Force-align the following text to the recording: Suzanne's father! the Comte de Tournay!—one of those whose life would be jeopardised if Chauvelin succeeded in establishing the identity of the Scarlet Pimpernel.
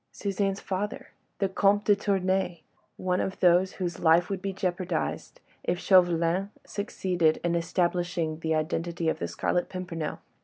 Suzanne's 0.11 0.59
father! 0.59 1.11
the 1.37 1.47
Comte 1.47 1.85
de 1.85 1.95
Tournay!—one 1.95 3.21
of 3.21 3.39
those 3.39 3.73
whose 3.73 3.99
life 3.99 4.31
would 4.31 4.41
be 4.41 4.51
jeopardised 4.51 5.41
if 5.63 5.77
Chauvelin 5.77 6.49
succeeded 6.65 7.39
in 7.43 7.53
establishing 7.53 8.39
the 8.39 8.55
identity 8.55 9.09
of 9.09 9.19
the 9.19 9.27
Scarlet 9.27 9.69
Pimpernel. 9.69 10.17